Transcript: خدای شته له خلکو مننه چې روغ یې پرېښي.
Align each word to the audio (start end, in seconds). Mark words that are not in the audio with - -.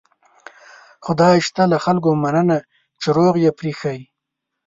خدای 1.05 1.37
شته 1.47 1.63
له 1.71 1.77
خلکو 1.85 2.09
مننه 2.23 2.57
چې 3.01 3.07
روغ 3.17 3.33
یې 3.45 3.51
پرېښي. 3.59 3.99